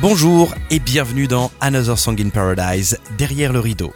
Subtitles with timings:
[0.00, 3.92] Bonjour et bienvenue dans Another Song in Paradise, derrière le rideau.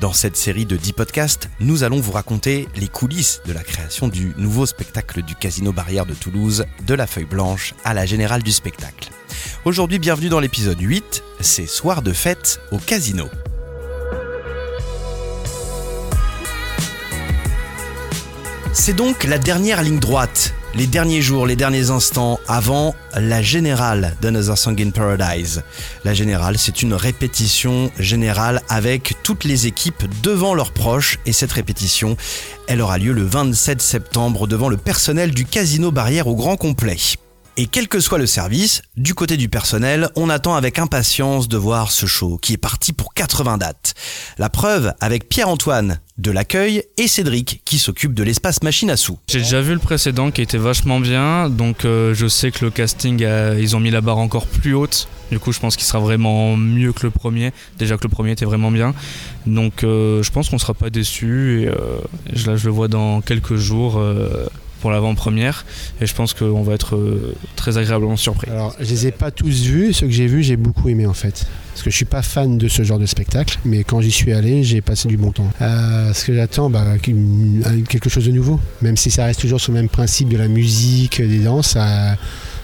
[0.00, 4.08] Dans cette série de 10 podcasts, nous allons vous raconter les coulisses de la création
[4.08, 8.42] du nouveau spectacle du Casino Barrière de Toulouse, de la feuille blanche à la générale
[8.42, 9.10] du spectacle.
[9.64, 13.28] Aujourd'hui, bienvenue dans l'épisode 8, c'est Soir de fête au casino.
[18.72, 24.16] C'est donc la dernière ligne droite, les derniers jours, les derniers instants avant la générale
[24.22, 25.64] d'Another Song in Paradise.
[26.04, 31.50] La générale, c'est une répétition générale avec toutes les équipes devant leurs proches et cette
[31.50, 32.16] répétition,
[32.68, 36.96] elle aura lieu le 27 septembre devant le personnel du Casino Barrière au grand complet.
[37.56, 41.56] Et quel que soit le service, du côté du personnel, on attend avec impatience de
[41.56, 43.94] voir ce show qui est parti pour 80 dates.
[44.38, 49.18] La preuve avec Pierre-Antoine de l'accueil et Cédric qui s'occupe de l'espace machine à sous.
[49.28, 52.70] J'ai déjà vu le précédent qui était vachement bien, donc euh, je sais que le
[52.70, 53.24] casting,
[53.58, 55.08] ils ont mis la barre encore plus haute.
[55.30, 57.52] Du coup, je pense qu'il sera vraiment mieux que le premier.
[57.78, 58.94] Déjà que le premier était vraiment bien.
[59.46, 61.62] Donc, euh, je pense qu'on sera pas déçu.
[61.62, 61.74] Et euh,
[62.46, 64.02] là, je le vois dans quelques jours
[64.80, 65.64] pour l'avant-première
[66.00, 68.50] et je pense qu'on va être euh, très agréablement surpris.
[68.50, 71.14] Alors, je les ai pas tous vus, ceux que j'ai vus, j'ai beaucoup aimé en
[71.14, 71.46] fait.
[71.72, 74.32] Parce que je suis pas fan de ce genre de spectacle, mais quand j'y suis
[74.32, 75.48] allé, j'ai passé du bon temps.
[75.60, 78.58] Euh, ce que j'attends, bah, quelque chose de nouveau.
[78.82, 82.16] Même si ça reste toujours sur le même principe de la musique, des danses, ça,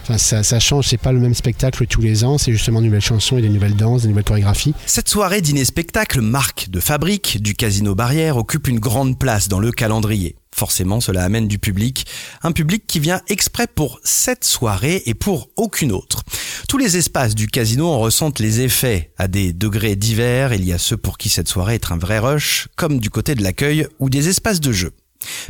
[0.07, 2.85] Enfin, ça, ça, change, c'est pas le même spectacle tous les ans, c'est justement de
[2.85, 4.75] nouvelles chansons et des nouvelles danses, des nouvelles chorégraphies.
[4.85, 9.71] Cette soirée dîner-spectacle, marque de fabrique du Casino Barrière, occupe une grande place dans le
[9.71, 10.35] calendrier.
[10.55, 12.05] Forcément, cela amène du public,
[12.41, 16.23] un public qui vient exprès pour cette soirée et pour aucune autre.
[16.69, 20.53] Tous les espaces du casino en ressentent les effets à des degrés divers.
[20.53, 23.35] Il y a ceux pour qui cette soirée est un vrai rush, comme du côté
[23.35, 24.93] de l'accueil ou des espaces de jeu.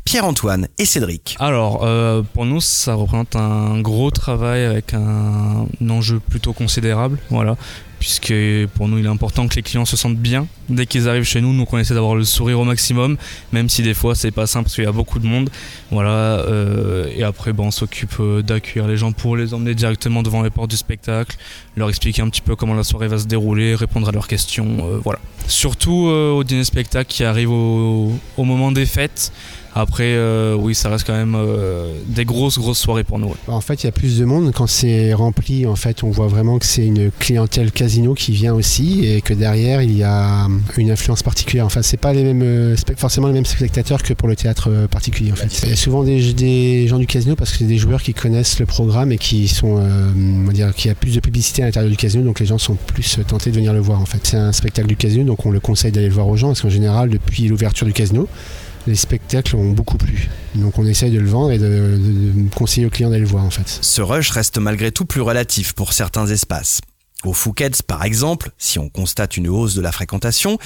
[0.05, 1.35] Pierre-Antoine et Cédric.
[1.39, 7.19] Alors, euh, pour nous, ça représente un gros travail avec un, enjeu plutôt considérable.
[7.29, 7.57] Voilà
[7.99, 8.33] puisque
[8.75, 11.41] pour nous il est important que les clients se sentent bien dès qu'ils arrivent chez
[11.41, 11.55] nous.
[11.55, 13.17] Donc on essaie d'avoir le sourire au maximum,
[13.51, 15.49] même si des fois c'est pas simple parce qu'il y a beaucoup de monde.
[15.91, 16.09] Voilà.
[16.09, 20.41] Euh, et après, bon, on s'occupe euh, d'accueillir les gens pour les emmener directement devant
[20.41, 21.37] les portes du spectacle,
[21.75, 24.99] leur expliquer un petit peu comment la soirée va se dérouler, répondre à leurs questions.
[25.03, 25.19] voilà.
[25.47, 29.31] Surtout au dîner spectacle qui arrive au moment des fêtes.
[29.77, 33.35] Après, euh, oui, ça reste quand même euh, des grosses, grosses soirées pour nous.
[33.49, 34.53] En fait, il y a plus de monde.
[34.55, 38.53] Quand c'est rempli, en fait, on voit vraiment que c'est une clientèle casino qui vient
[38.53, 40.47] aussi et que derrière, il y a
[40.77, 41.65] une influence particulière.
[41.65, 45.33] Enfin, c'est pas les mêmes, euh, forcément les mêmes spectateurs que pour le théâtre particulier,
[45.33, 45.63] en fait.
[45.63, 48.13] Il y a souvent des, des, gens du casino parce que c'est des joueurs qui
[48.13, 51.65] connaissent le programme et qui sont, on va dire, qui a plus de publicité à
[51.65, 54.21] l'intérieur du casino, donc les gens sont plus tentés de venir le voir, en fait.
[54.23, 56.61] C'est un spectacle du casino, donc on le conseille d'aller le voir aux gens parce
[56.61, 58.29] qu'en général, depuis l'ouverture du casino,
[58.87, 60.29] les spectacles ont beaucoup plu.
[60.55, 61.99] Donc on essaye de le vendre et de,
[62.55, 63.67] conseiller aux clients d'aller le voir en fait.
[63.67, 66.81] Ce rush reste malgré tout plus relatif pour certains espaces.
[67.23, 70.57] Au Fouquet's par exemple, si on constate une hausse de la fréquentation,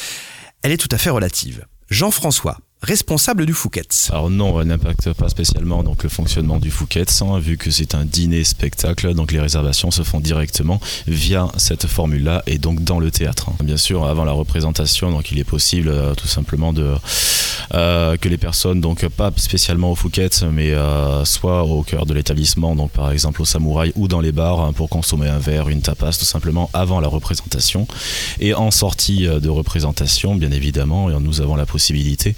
[0.61, 1.65] elle est tout à fait relative.
[1.89, 4.09] Jean-François, responsable du Fouquet's.
[4.11, 7.95] Alors non, elle n'impacte pas spécialement donc le fonctionnement du Fouquet's, hein, vu que c'est
[7.95, 12.99] un dîner spectacle, donc les réservations se font directement via cette formule-là et donc dans
[12.99, 13.49] le théâtre.
[13.63, 16.93] Bien sûr, avant la représentation, donc il est possible euh, tout simplement de
[17.73, 22.13] euh, que les personnes, donc pas spécialement au Fouquet's, mais euh, soit au cœur de
[22.13, 25.69] l'établissement, donc par exemple au Samouraï ou dans les bars hein, pour consommer un verre,
[25.69, 27.87] une tapas, tout simplement avant la représentation
[28.39, 32.35] et en sortie de représentation, bien évidemment, nous avons la possibilité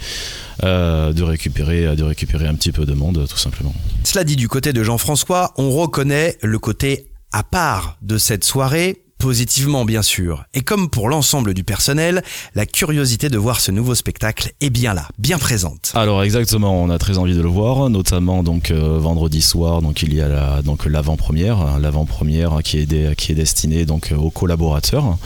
[0.64, 3.74] euh, de, récupérer, de récupérer un petit peu de monde, tout simplement.
[4.04, 9.02] Cela dit, du côté de Jean-François, on reconnaît le côté à part de cette soirée
[9.22, 10.44] positivement bien sûr.
[10.56, 12.24] Et comme pour l'ensemble du personnel,
[12.56, 15.92] la curiosité de voir ce nouveau spectacle est bien là, bien présente.
[15.94, 20.02] Alors exactement, on a très envie de le voir, notamment donc euh, vendredi soir, donc
[20.02, 25.18] il y a la, donc l'avant-première, l'avant-première qui est qui est destinée donc aux collaborateurs,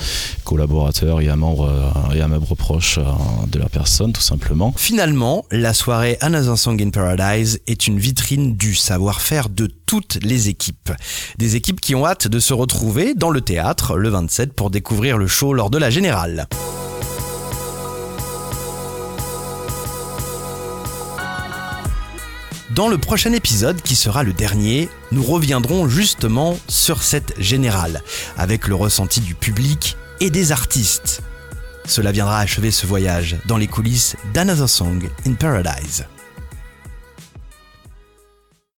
[0.43, 1.71] collaborateurs et à membres
[2.13, 3.03] et à membres proches euh,
[3.47, 4.73] de la personne tout simplement.
[4.75, 10.49] Finalement, la soirée Another Song in Paradise est une vitrine du savoir-faire de toutes les
[10.49, 10.91] équipes.
[11.37, 15.17] Des équipes qui ont hâte de se retrouver dans le théâtre le 27 pour découvrir
[15.17, 16.47] le show lors de la générale.
[22.75, 28.03] Dans le prochain épisode, qui sera le dernier, nous reviendrons justement sur cette générale,
[28.35, 31.21] avec le ressenti du public et des artistes.
[31.85, 36.05] Cela viendra achever ce voyage dans les coulisses d'Another Song in Paradise.